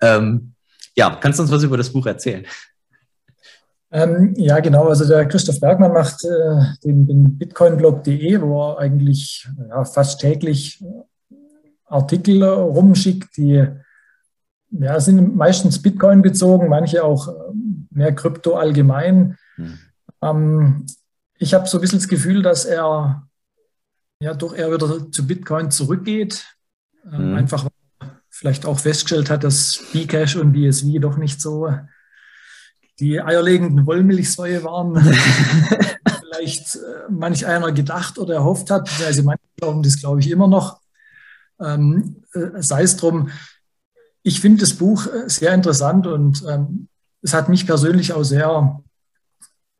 [0.00, 0.54] Ähm,
[0.96, 2.46] ja, kannst du uns was über das Buch erzählen?
[3.90, 4.88] Ähm, ja, genau.
[4.88, 10.82] Also der Christoph Bergmann macht äh, den, den bitcoinblog.de, wo er eigentlich ja, fast täglich
[11.84, 13.66] Artikel rumschickt, die
[14.70, 19.36] ja, sind meistens Bitcoin bezogen, manche auch ähm, mehr Krypto allgemein.
[19.56, 19.78] Hm.
[20.22, 20.86] Ähm,
[21.38, 23.28] ich habe so ein bisschen das Gefühl, dass er
[24.20, 26.44] ja doch eher wieder zu Bitcoin zurückgeht.
[27.04, 27.34] Ähm, hm.
[27.36, 27.68] Einfach
[28.30, 31.72] vielleicht auch festgestellt hat, dass Bcash und BSV doch nicht so
[33.00, 34.96] die eierlegenden Wollmilchsäue waren.
[36.28, 38.90] vielleicht äh, manch einer gedacht oder erhofft hat.
[39.04, 40.80] Also manche glauben das, glaube ich, immer noch.
[41.60, 43.30] Ähm, äh, sei es drum.
[44.22, 46.88] Ich finde das Buch äh, sehr interessant und ähm,
[47.22, 48.80] es hat mich persönlich auch sehr,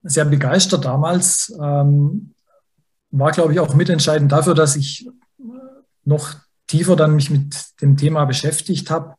[0.03, 1.53] sehr begeistert damals.
[1.61, 2.35] Ähm,
[3.11, 5.43] war, glaube ich, auch mitentscheidend dafür, dass ich äh,
[6.05, 6.35] noch
[6.67, 9.15] tiefer dann mich mit dem Thema beschäftigt habe,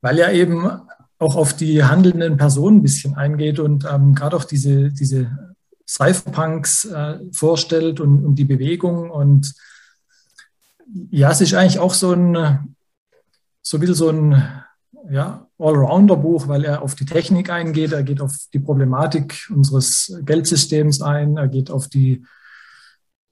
[0.00, 0.70] weil ja eben
[1.18, 5.54] auch auf die handelnden Personen ein bisschen eingeht und ähm, gerade auch diese, diese
[5.86, 9.10] Cypherpunks äh, vorstellt und, und die Bewegung.
[9.10, 9.54] Und
[11.10, 12.74] ja, es ist eigentlich auch so ein,
[13.62, 14.64] so ein bisschen so ein
[15.10, 21.00] ja, Allrounder-Buch, weil er auf die Technik eingeht, er geht auf die Problematik unseres Geldsystems
[21.00, 22.24] ein, er geht auf die,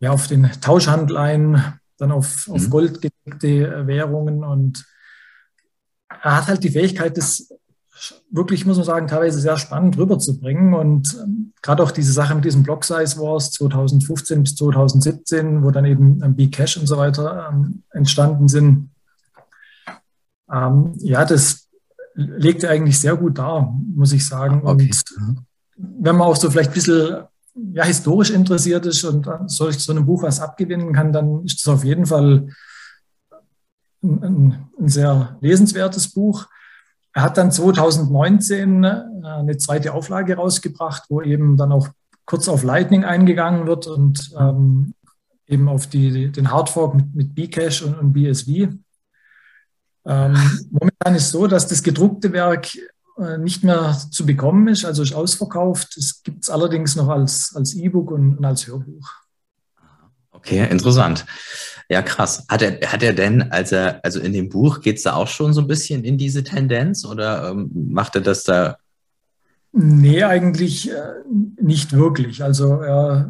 [0.01, 2.71] ja, auf den Tauschhandel ein, dann auf, auf mhm.
[2.71, 4.85] goldgedeckte Währungen und
[6.23, 7.49] er hat halt die Fähigkeit, das
[8.31, 10.75] wirklich, muss man sagen, teilweise sehr spannend rüberzubringen.
[10.75, 15.71] Und ähm, gerade auch diese Sache mit diesem Block Size Wars 2015 bis 2017, wo
[15.71, 18.91] dann eben ähm, B-Cash und so weiter ähm, entstanden sind.
[20.51, 21.62] Ähm, ja, das
[22.15, 24.63] legt er eigentlich sehr gut dar, muss ich sagen.
[24.65, 24.91] Okay.
[25.17, 25.45] Und
[25.77, 27.25] wenn man auch so vielleicht ein bisschen
[27.73, 31.75] ja, historisch interessiert ist und solch so einem Buch was abgewinnen kann, dann ist das
[31.75, 32.49] auf jeden Fall
[34.03, 36.47] ein, ein, ein sehr lesenswertes Buch.
[37.15, 41.89] Er hat dann 2019 äh, eine zweite Auflage rausgebracht, wo eben dann auch
[42.25, 44.95] kurz auf Lightning eingegangen wird und ähm,
[45.47, 48.69] eben auf die, den Hardfork mit, mit Bcash und, und BSV.
[50.05, 50.37] Ähm,
[50.71, 52.69] momentan ist so, dass das gedruckte Werk
[53.19, 55.97] äh, nicht mehr zu bekommen ist, also ist ausverkauft.
[55.97, 59.11] Es gibt es allerdings noch als, als E-Book und, und als Hörbuch.
[60.31, 61.25] Okay, interessant.
[61.89, 62.47] Ja, krass.
[62.49, 65.29] Hat er, hat er denn, als er, also in dem Buch geht es da auch
[65.29, 68.79] schon so ein bisschen in diese Tendenz oder ähm, macht er das da?
[69.73, 70.95] Nee, eigentlich äh,
[71.61, 72.43] nicht wirklich.
[72.43, 73.25] Also äh,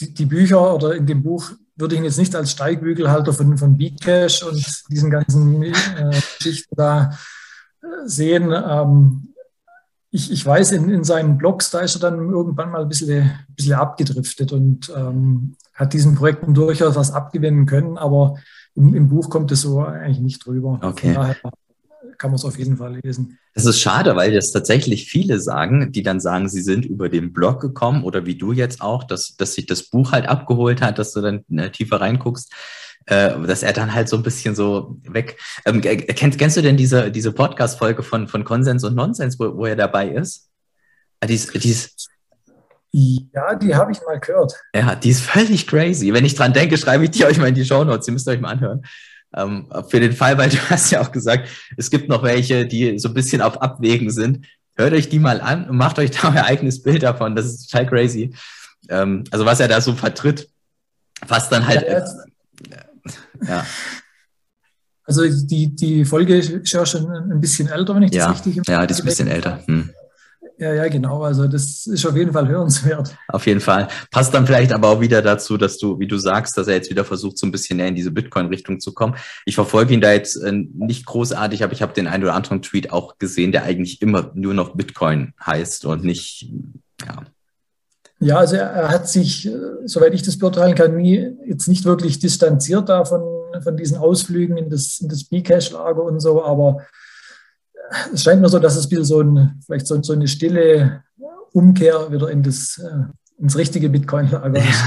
[0.00, 3.56] die, die, Bücher oder in dem Buch würde ich ihn jetzt nicht als Steigbügelhalter von,
[3.56, 5.72] von Bcash und diesen ganzen äh,
[6.38, 7.12] Geschichten da
[7.82, 8.52] äh, sehen.
[8.52, 9.34] Ähm,
[10.10, 13.22] ich, ich weiß, in, in seinen Blogs, da ist er dann irgendwann mal ein bisschen,
[13.22, 18.36] ein bisschen abgedriftet und ähm, hat diesen Projekten durchaus was abgewinnen können, aber
[18.74, 20.80] im, im Buch kommt es so eigentlich nicht drüber.
[20.82, 21.14] Okay.
[21.14, 21.36] Daher
[22.18, 23.38] kann man es auf jeden Fall lesen.
[23.54, 27.32] Das ist schade, weil das tatsächlich viele sagen, die dann sagen, sie sind über den
[27.32, 30.98] Blog gekommen oder wie du jetzt auch, dass, dass sich das Buch halt abgeholt hat,
[30.98, 32.52] dass du dann ne, tiefer reinguckst,
[33.06, 35.40] äh, dass er dann halt so ein bisschen so weg.
[35.64, 39.66] Ähm, kennst, kennst du denn diese, diese Podcast-Folge von, von Konsens und Nonsens, wo, wo
[39.66, 40.50] er dabei ist?
[41.20, 42.08] Ah, die ist, die ist
[42.90, 44.54] ja, die habe ich mal gehört.
[44.74, 46.12] Ja, die ist völlig crazy.
[46.12, 48.08] Wenn ich dran denke, schreibe ich die euch mal in die Show Notes.
[48.08, 48.82] Ihr müsst euch mal anhören.
[49.34, 52.98] Ähm, für den Fall, weil du hast ja auch gesagt, es gibt noch welche, die
[52.98, 54.46] so ein bisschen auf Abwägen sind.
[54.76, 57.36] Hört euch die mal an und macht euch da euer eigenes Bild davon.
[57.36, 58.34] Das ist total crazy.
[58.88, 60.48] Ähm, also was er da so vertritt,
[61.26, 61.86] was dann halt.
[61.86, 62.78] Ja,
[63.46, 63.66] ja.
[65.04, 68.58] Also die, die Folge ist ja schon ein bisschen älter, wenn ich das ja, richtig
[68.58, 69.62] im Ja, die ist ein bisschen älter.
[69.66, 69.90] Hm.
[70.58, 71.22] Ja, ja, genau.
[71.22, 73.16] Also das ist auf jeden Fall hörenswert.
[73.28, 73.86] Auf jeden Fall.
[74.10, 76.90] Passt dann vielleicht aber auch wieder dazu, dass du, wie du sagst, dass er jetzt
[76.90, 79.14] wieder versucht, so ein bisschen näher in diese Bitcoin-Richtung zu kommen.
[79.46, 82.60] Ich verfolge ihn da jetzt äh, nicht großartig, aber ich habe den einen oder anderen
[82.60, 86.50] Tweet auch gesehen, der eigentlich immer nur noch Bitcoin heißt und nicht,
[87.06, 87.22] ja.
[88.20, 89.52] Ja, also er hat sich, äh,
[89.84, 93.22] soweit ich das beurteilen kann, nie jetzt nicht wirklich distanziert davon
[93.62, 96.78] von diesen Ausflügen in das, in das B-Cash-Lager und so, aber
[98.12, 101.02] es scheint mir so, dass es ein bisschen so, ein, vielleicht so, so eine stille
[101.52, 104.84] Umkehr wieder in das, äh, ins richtige Bitcoin-Lager ist.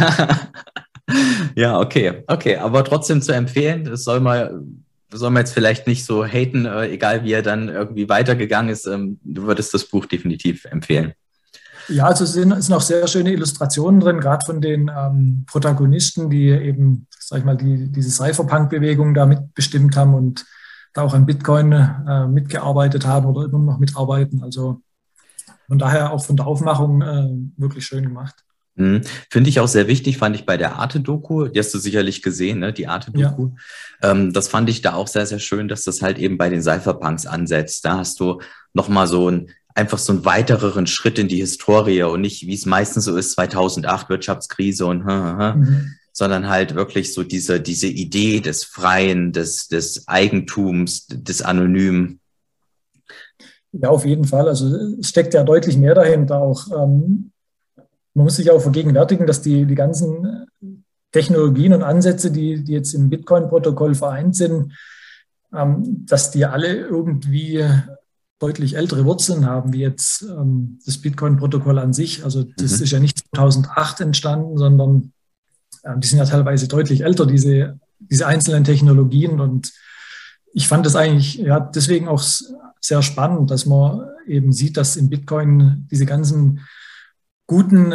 [1.55, 6.05] ja, okay, okay, aber trotzdem zu empfehlen, das soll man, soll man jetzt vielleicht nicht
[6.05, 8.87] so haten, äh, egal wie er dann irgendwie weitergegangen ist.
[8.87, 11.13] Ähm, du würdest das Buch definitiv empfehlen.
[11.87, 15.45] Ja, also es sind, es sind auch sehr schöne Illustrationen drin, gerade von den ähm,
[15.47, 20.45] Protagonisten, die eben, sag ich mal, die, diese Cypherpunk-Bewegung da mitbestimmt haben und
[20.93, 24.43] da auch an Bitcoin äh, mitgearbeitet haben oder immer noch mitarbeiten.
[24.43, 24.81] Also
[25.67, 28.43] von daher auch von der Aufmachung äh, wirklich schön gemacht.
[28.75, 29.01] Mhm.
[29.29, 32.59] Finde ich auch sehr wichtig, fand ich bei der Arte-Doku, die hast du sicherlich gesehen,
[32.59, 32.73] ne?
[32.73, 33.51] die Arte-Doku.
[34.01, 34.11] Ja.
[34.11, 36.61] Ähm, das fand ich da auch sehr, sehr schön, dass das halt eben bei den
[36.61, 37.85] Cypherpunks ansetzt.
[37.85, 38.41] Da hast du
[38.73, 42.65] nochmal so ein, einfach so einen weiteren Schritt in die Historie und nicht, wie es
[42.65, 45.95] meistens so ist, 2008 Wirtschaftskrise und, mhm.
[46.21, 52.19] Sondern halt wirklich so diese, diese Idee des Freien, des, des Eigentums, des Anonymen.
[53.71, 54.47] Ja, auf jeden Fall.
[54.47, 54.67] Also
[54.99, 56.67] es steckt ja deutlich mehr dahinter auch.
[56.67, 57.31] Ähm,
[58.13, 60.45] man muss sich auch vergegenwärtigen, dass die, die ganzen
[61.11, 64.73] Technologien und Ansätze, die, die jetzt im Bitcoin-Protokoll vereint sind,
[65.55, 67.65] ähm, dass die alle irgendwie
[68.37, 72.23] deutlich ältere Wurzeln haben, wie jetzt ähm, das Bitcoin-Protokoll an sich.
[72.23, 72.83] Also das mhm.
[72.83, 75.13] ist ja nicht 2008 entstanden, sondern
[75.97, 79.39] die sind ja teilweise deutlich älter, diese, diese einzelnen Technologien.
[79.39, 79.71] Und
[80.53, 82.23] ich fand es eigentlich ja, deswegen auch
[82.79, 86.61] sehr spannend, dass man eben sieht, dass in Bitcoin diese ganzen
[87.47, 87.93] guten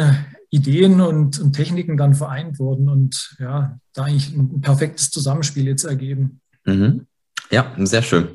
[0.49, 5.83] Ideen und, und Techniken dann vereint wurden und ja, da eigentlich ein perfektes Zusammenspiel jetzt
[5.83, 6.41] ergeben.
[6.65, 7.07] Mhm.
[7.49, 8.29] Ja, sehr schön.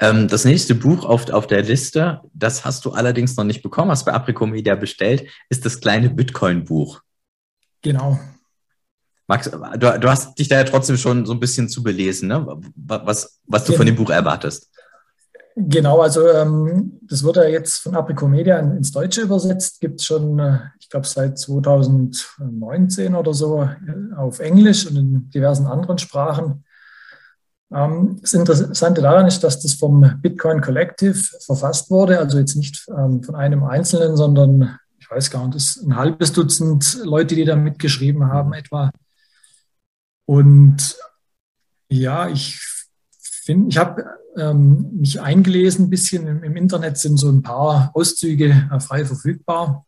[0.00, 3.90] Ähm, das nächste Buch auf, auf der Liste, das hast du allerdings noch nicht bekommen,
[3.90, 7.00] hast bei Apricomedia bestellt, ist das kleine Bitcoin-Buch.
[7.80, 8.20] Genau.
[9.32, 12.46] Max, du, du, hast dich da ja trotzdem schon so ein bisschen zu belesen, ne?
[12.76, 14.70] was, was du von dem Buch erwartest.
[15.56, 20.38] Genau, also ähm, das wurde ja jetzt von Apricomedia ins Deutsche übersetzt, gibt es schon,
[20.38, 26.64] äh, ich glaube, seit 2019 oder so äh, auf Englisch und in diversen anderen Sprachen.
[27.72, 32.84] Ähm, das Interessante daran ist, dass das vom Bitcoin Collective verfasst wurde, also jetzt nicht
[32.90, 37.34] ähm, von einem Einzelnen, sondern ich weiß gar nicht, das ist ein halbes Dutzend Leute,
[37.34, 38.90] die da mitgeschrieben haben etwa.
[40.26, 40.96] Und
[41.88, 42.60] ja, ich
[43.20, 44.04] finde, ich habe
[44.36, 46.26] ähm, mich eingelesen ein bisschen.
[46.26, 49.86] Im, Im, Internet sind so ein paar Auszüge äh, frei verfügbar.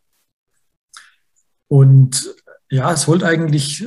[1.68, 2.35] Und
[2.70, 3.87] ja, es holt eigentlich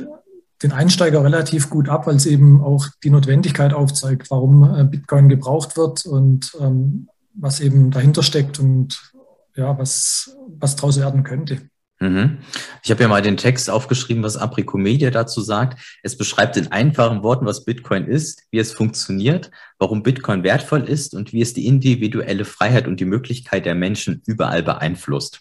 [0.62, 5.28] den Einsteiger relativ gut ab, weil es eben auch die Notwendigkeit aufzeigt, warum äh, Bitcoin
[5.28, 9.12] gebraucht wird und ähm, was eben dahinter steckt und
[9.54, 11.60] ja, was, was daraus werden könnte.
[12.00, 12.38] Mhm.
[12.84, 15.98] Ich habe ja mal den Text aufgeschrieben, was Apricomedia dazu sagt.
[16.02, 21.14] Es beschreibt in einfachen Worten, was Bitcoin ist, wie es funktioniert, warum Bitcoin wertvoll ist
[21.14, 25.40] und wie es die individuelle Freiheit und die Möglichkeit der Menschen überall beeinflusst.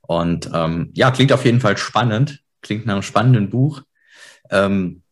[0.00, 3.82] Und ähm, ja, klingt auf jeden Fall spannend, klingt nach einem spannenden Buch.
[4.50, 5.02] Ähm,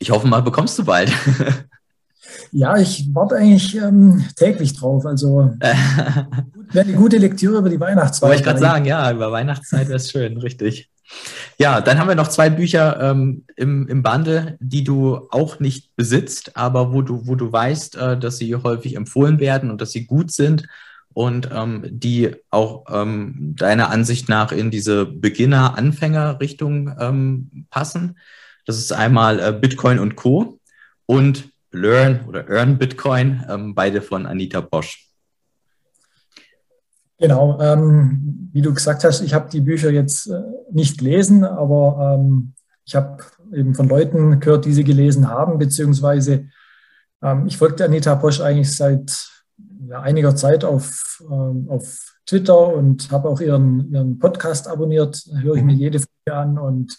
[0.00, 1.12] ich hoffe mal, bekommst du bald.
[2.52, 5.06] Ja, ich warte eigentlich ähm, täglich drauf.
[5.06, 8.28] Also wäre eine gute Lektüre über die Weihnachtszeit.
[8.28, 10.90] Wollte ich gerade sagen, ja, über Weihnachtszeit wäre es schön, richtig.
[11.58, 15.94] Ja, dann haben wir noch zwei Bücher ähm, im, im Bande, die du auch nicht
[15.96, 19.92] besitzt, aber wo du, wo du weißt, äh, dass sie häufig empfohlen werden und dass
[19.92, 20.66] sie gut sind
[21.12, 28.16] und ähm, die auch ähm, deiner Ansicht nach in diese Beginner-Anfänger-Richtung ähm, passen.
[28.64, 30.60] Das ist einmal äh, Bitcoin und Co.
[31.06, 35.10] und Learn oder Earn Bitcoin, ähm, beide von Anita Bosch.
[37.18, 40.40] Genau, ähm, wie du gesagt hast, ich habe die Bücher jetzt äh,
[40.72, 42.54] nicht gelesen, aber ähm,
[42.84, 46.48] ich habe eben von Leuten gehört, die sie gelesen haben, beziehungsweise
[47.22, 49.28] ähm, ich folgte Anita Bosch eigentlich seit
[49.86, 55.56] ja, einiger Zeit auf, ähm, auf Twitter und habe auch ihren, ihren Podcast abonniert, höre
[55.56, 56.96] ich mir jede Folge an und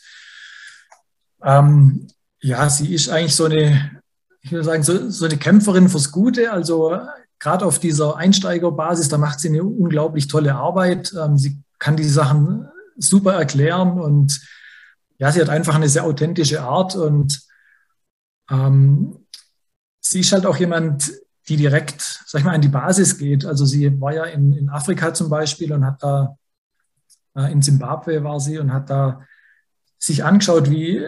[1.44, 2.08] ähm,
[2.42, 4.01] ja, sie ist eigentlich so eine
[4.42, 6.52] ich würde sagen, so, so eine Kämpferin fürs Gute.
[6.52, 6.98] Also
[7.40, 11.14] gerade auf dieser Einsteigerbasis, da macht sie eine unglaublich tolle Arbeit.
[11.20, 14.42] Ähm, sie kann die Sachen super erklären und
[15.18, 17.42] ja, sie hat einfach eine sehr authentische Art und
[18.50, 19.26] ähm,
[20.00, 21.12] sie ist halt auch jemand,
[21.48, 23.46] die direkt, sag ich mal, an die Basis geht.
[23.46, 26.38] Also sie war ja in, in Afrika zum Beispiel und hat da,
[27.36, 29.22] äh, in Zimbabwe war sie und hat da
[29.98, 31.08] sich angeschaut, wie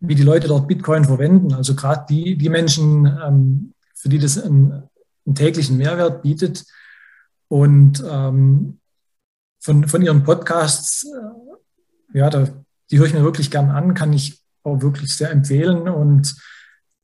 [0.00, 1.52] wie die Leute dort Bitcoin verwenden.
[1.52, 4.88] Also gerade die, die Menschen, ähm, für die das einen,
[5.26, 6.64] einen, täglichen Mehrwert bietet.
[7.48, 8.78] Und ähm,
[9.60, 12.48] von, von ihren Podcasts, äh, ja, da,
[12.90, 15.88] die höre ich mir wirklich gern an, kann ich auch wirklich sehr empfehlen.
[15.88, 16.34] Und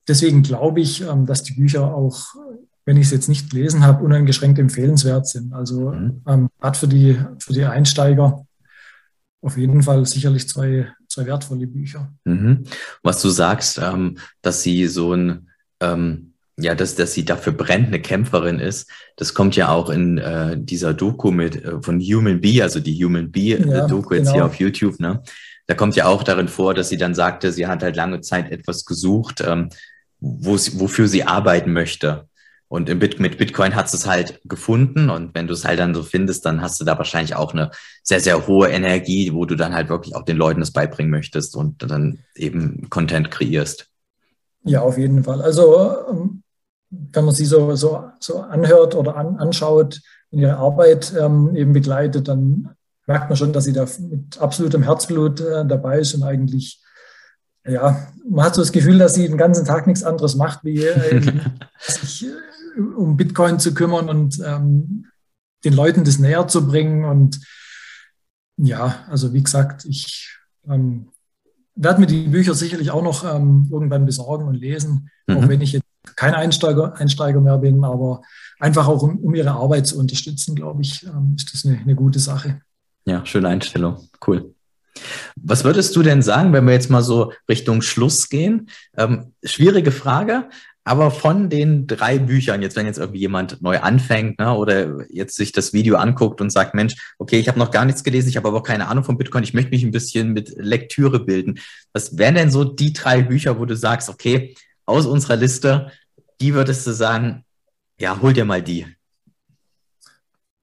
[0.09, 2.35] deswegen glaube ich, ähm, dass die Bücher auch,
[2.87, 5.53] wenn ich es jetzt nicht gelesen habe, uneingeschränkt empfehlenswert sind.
[5.53, 6.23] Also mhm.
[6.27, 8.47] ähm, gerade für die, für die Einsteiger
[9.43, 12.13] auf jeden Fall sicherlich zwei zwei wertvolle Bücher.
[12.25, 12.65] Mhm.
[13.03, 15.49] Was du sagst, ähm, dass sie so ein,
[15.81, 18.91] ähm, ja, dass, dass sie dafür brennt, eine Kämpferin ist.
[19.17, 23.03] Das kommt ja auch in äh, dieser Doku mit äh, von Human Bee, also die
[23.05, 24.35] Human Bee äh, ja, Doku jetzt genau.
[24.35, 25.23] hier auf YouTube, ne?
[25.69, 28.53] Da kommt ja auch darin vor, dass sie dann sagte, sie hat halt lange Zeit
[28.53, 29.69] etwas gesucht, ähm,
[30.21, 32.29] wo sie, wofür sie arbeiten möchte.
[32.69, 35.09] Und Bit mit Bitcoin hat es halt gefunden.
[35.09, 37.71] Und wenn du es halt dann so findest, dann hast du da wahrscheinlich auch eine
[38.03, 41.55] sehr, sehr hohe Energie, wo du dann halt wirklich auch den Leuten das beibringen möchtest
[41.55, 43.89] und dann eben Content kreierst.
[44.65, 45.43] Ja, auf jeden Fall.
[45.43, 46.43] Also ähm,
[46.91, 50.01] wenn man sie so, so, so anhört oder an, anschaut
[50.31, 52.71] und ihre Arbeit ähm, eben begleitet, dann
[53.07, 56.83] merkt man schon, dass sie da mit absolutem Herzblut äh, dabei ist und eigentlich,
[57.65, 60.85] ja, man hat so das Gefühl, dass sie den ganzen Tag nichts anderes macht, wie
[60.85, 61.21] äh,
[61.79, 65.07] sich äh, um Bitcoin zu kümmern und ähm,
[65.65, 67.05] den Leuten das näher zu bringen.
[67.05, 67.41] Und
[68.57, 70.37] ja, also wie gesagt, ich
[70.69, 71.09] ähm,
[71.75, 75.37] werde mir die Bücher sicherlich auch noch ähm, irgendwann besorgen und lesen, mhm.
[75.37, 75.85] auch wenn ich jetzt
[76.15, 78.23] kein Einsteiger, Einsteiger mehr bin, aber
[78.59, 81.95] einfach auch um, um ihre Arbeit zu unterstützen, glaube ich, ähm, ist das eine, eine
[81.95, 82.61] gute Sache.
[83.05, 84.09] Ja, schöne Einstellung.
[84.27, 84.55] Cool.
[85.37, 88.71] Was würdest du denn sagen, wenn wir jetzt mal so Richtung Schluss gehen?
[88.97, 90.49] Ähm, schwierige Frage,
[90.87, 95.35] aber von den drei Büchern, jetzt wenn jetzt irgendwie jemand neu anfängt ne, oder jetzt
[95.35, 98.37] sich das Video anguckt und sagt, Mensch, okay, ich habe noch gar nichts gelesen, ich
[98.37, 101.59] habe aber auch keine Ahnung von Bitcoin, ich möchte mich ein bisschen mit Lektüre bilden.
[101.93, 105.91] Was wären denn so die drei Bücher, wo du sagst, okay, aus unserer Liste,
[106.41, 107.45] die würdest du sagen,
[107.99, 108.87] ja, hol dir mal die.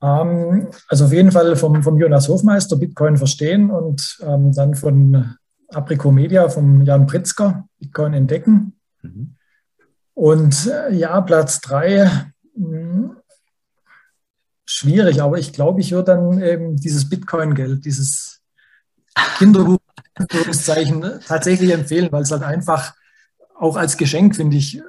[0.02, 5.36] Ähm, also auf jeden Fall vom, vom Jonas Hofmeister Bitcoin verstehen und ähm, dann von
[5.68, 8.80] Aprico Media, vom Jan Pritzker, Bitcoin entdecken.
[9.02, 9.36] Mhm.
[10.14, 12.10] Und äh, ja, Platz drei,
[12.56, 13.18] hm,
[14.66, 18.42] schwierig, aber ich glaube, ich würde dann eben dieses Bitcoin-Geld, dieses
[19.38, 19.80] Kinderbuch
[21.28, 22.94] tatsächlich empfehlen, weil es halt einfach
[23.58, 24.82] auch als Geschenk, finde ich,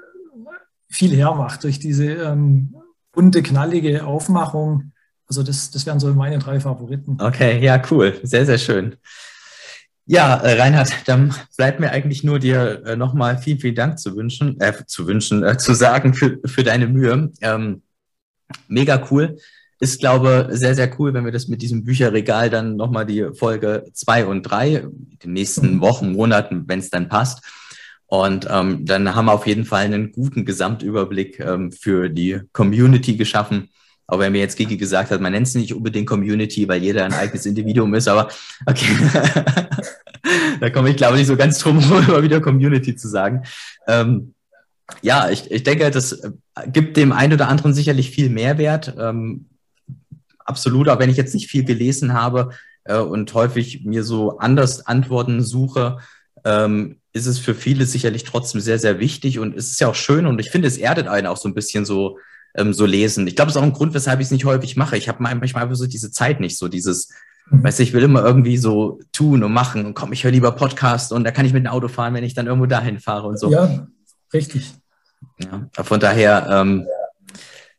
[0.89, 2.77] viel hermacht durch diese ähm,
[3.13, 4.93] bunte, knallige Aufmachung.
[5.27, 7.17] Also das, das wären so meine drei Favoriten.
[7.21, 8.19] Okay, ja, cool.
[8.23, 8.97] Sehr, sehr schön.
[10.07, 14.17] Ja, äh, Reinhard, dann bleibt mir eigentlich nur dir äh, nochmal vielen, vielen Dank zu
[14.17, 17.33] wünschen, äh, zu wünschen, äh, zu sagen für, für deine Mühe.
[17.41, 17.83] Ähm,
[18.69, 19.37] mega cool.
[19.81, 23.85] Ist, glaube sehr, sehr cool, wenn wir das mit diesem Bücherregal dann nochmal die Folge
[23.93, 25.81] zwei und drei in den nächsten.
[25.81, 27.43] Wochen, Monaten, wenn es dann passt,
[28.07, 33.17] und ähm, dann haben wir auf jeden Fall einen guten Gesamtüberblick ähm, für die Community
[33.17, 33.71] geschaffen.
[34.07, 37.05] Auch wenn mir jetzt Gigi gesagt hat, man nennt es nicht unbedingt Community, weil jeder
[37.05, 38.29] ein eigenes Individuum ist, aber
[38.67, 38.87] okay.
[40.61, 43.43] da komme ich, glaube ich, nicht so ganz drum herum, immer wieder Community zu sagen.
[43.87, 44.35] Ähm,
[45.01, 46.31] ja, ich, ich denke, das äh,
[46.67, 48.95] gibt dem einen oder anderen sicherlich viel Mehrwert.
[48.99, 49.47] Ähm,
[50.39, 52.51] absolut, auch wenn ich jetzt nicht viel gelesen habe
[52.85, 55.99] äh, und häufig mir so anders Antworten suche,
[56.45, 59.95] ähm, ist es für viele sicherlich trotzdem sehr, sehr wichtig und es ist ja auch
[59.95, 62.19] schön und ich finde, es erdet einen auch so ein bisschen so,
[62.55, 63.27] ähm, so lesen.
[63.27, 64.97] Ich glaube, es ist auch ein Grund, weshalb ich es nicht häufig mache.
[64.97, 67.11] Ich habe manchmal einfach so diese Zeit nicht, so dieses,
[67.51, 67.65] mhm.
[67.65, 70.53] weißt du, ich will immer irgendwie so tun und machen und komm, ich höre lieber
[70.53, 73.29] Podcast und da kann ich mit dem Auto fahren, wenn ich dann irgendwo dahin fahre
[73.29, 73.51] und so.
[73.51, 73.87] Ja,
[74.33, 74.73] richtig.
[75.39, 76.87] Ja, von daher, ähm,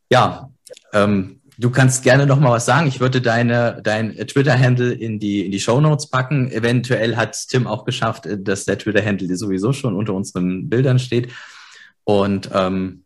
[0.09, 0.49] ja,
[0.93, 2.87] ähm, Du kannst gerne noch mal was sagen.
[2.87, 6.51] Ich würde deine, dein Twitter-Handle in die, in die Show Notes packen.
[6.51, 11.31] Eventuell hat Tim auch geschafft, dass der Twitter-Handle sowieso schon unter unseren Bildern steht.
[12.03, 13.04] Und ähm,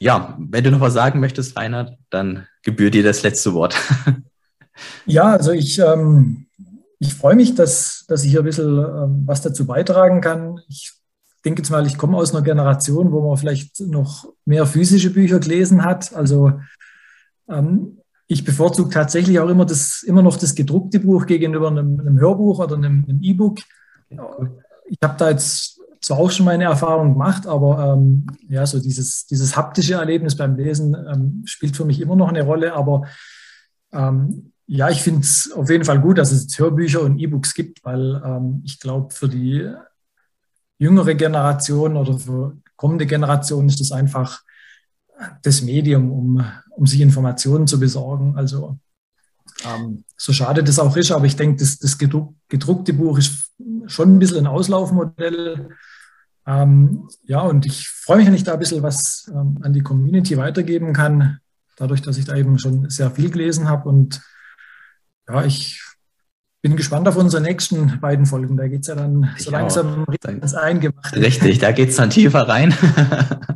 [0.00, 3.76] ja, wenn du noch was sagen möchtest, Reinhard, dann gebührt dir das letzte Wort.
[5.06, 6.46] Ja, also ich, ähm,
[6.98, 10.60] ich freue mich, dass, dass ich hier ein bisschen ähm, was dazu beitragen kann.
[10.68, 10.92] Ich
[11.44, 15.38] denke jetzt mal, ich komme aus einer Generation, wo man vielleicht noch mehr physische Bücher
[15.40, 16.14] gelesen hat.
[16.14, 16.60] Also
[17.48, 22.20] ähm, ich bevorzuge tatsächlich auch immer, das, immer noch das gedruckte Buch gegenüber einem, einem
[22.20, 23.58] Hörbuch oder einem E-Book.
[24.10, 29.26] Ich habe da jetzt zwar auch schon meine Erfahrung gemacht, aber ähm, ja, so dieses,
[29.26, 32.74] dieses haptische Erlebnis beim Lesen ähm, spielt für mich immer noch eine Rolle.
[32.74, 33.02] Aber
[33.92, 37.84] ähm, ja, ich finde es auf jeden Fall gut, dass es Hörbücher und E-Books gibt,
[37.84, 39.70] weil ähm, ich glaube, für die
[40.78, 44.42] jüngere Generation oder für kommende Generationen ist das einfach
[45.42, 48.36] das Medium, um, um sich Informationen zu besorgen.
[48.36, 48.78] Also
[49.64, 53.52] ähm, so schade das auch ist, aber ich denke, das, das gedruckte Buch ist
[53.86, 55.70] schon ein bisschen ein Auslaufmodell.
[56.46, 59.82] Ähm, ja, und ich freue mich, wenn ich da ein bisschen was ähm, an die
[59.82, 61.40] Community weitergeben kann,
[61.76, 63.88] dadurch, dass ich da eben schon sehr viel gelesen habe.
[63.88, 64.22] Und
[65.28, 65.82] ja, ich
[66.62, 68.56] bin gespannt auf unsere nächsten beiden Folgen.
[68.56, 71.20] Da geht es ja dann so langsam ins Eingemachte.
[71.20, 72.74] Richtig, da geht es dann tiefer rein.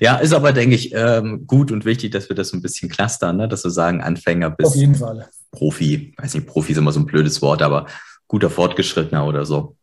[0.00, 2.88] ja, ist aber, denke ich, ähm, gut und wichtig, dass wir das so ein bisschen
[2.88, 3.48] clustern, ne?
[3.48, 5.28] dass wir sagen, Anfänger bis auf jeden Fall.
[5.50, 6.14] Profi.
[6.18, 7.86] Weiß nicht, Profi ist immer so ein blödes Wort, aber
[8.26, 9.76] guter Fortgeschrittener oder so.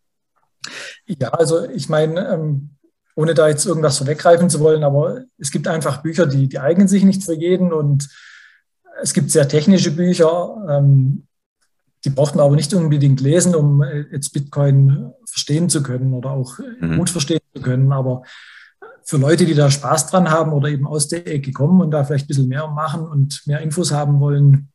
[1.06, 2.70] Ja, also ich meine, ähm,
[3.16, 6.88] ohne da jetzt irgendwas vorweggreifen zu wollen, aber es gibt einfach Bücher, die, die eignen
[6.88, 8.10] sich nicht für jeden und
[9.02, 11.28] es gibt sehr technische Bücher, ähm,
[12.06, 16.32] die braucht man aber nicht unbedingt lesen, um äh, jetzt Bitcoin verstehen zu können oder
[16.32, 16.98] auch mhm.
[16.98, 17.92] gut verstehen zu können.
[17.92, 18.24] Aber
[19.06, 22.04] für Leute, die da Spaß dran haben oder eben aus der Ecke kommen und da
[22.04, 24.70] vielleicht ein bisschen mehr machen und mehr Infos haben wollen,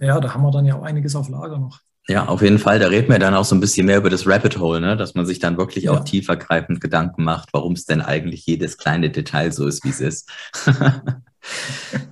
[0.00, 1.78] ja, da haben wir dann ja auch einiges auf Lager noch.
[2.08, 2.80] Ja, auf jeden Fall.
[2.80, 4.96] Da reden wir dann auch so ein bisschen mehr über das Rabbit Hole, ne?
[4.96, 5.92] dass man sich dann wirklich ja.
[5.92, 10.00] auch tiefergreifend Gedanken macht, warum es denn eigentlich jedes kleine Detail so ist, wie es
[10.00, 10.28] ist.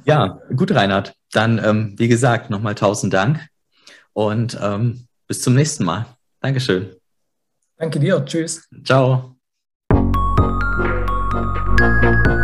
[0.04, 1.14] ja, gut, Reinhard.
[1.32, 3.48] Dann, ähm, wie gesagt, nochmal tausend Dank
[4.12, 6.06] und ähm, bis zum nächsten Mal.
[6.40, 6.94] Dankeschön.
[7.76, 8.24] Danke dir.
[8.24, 8.68] Tschüss.
[8.84, 9.37] Ciao.
[11.78, 12.37] Thank you.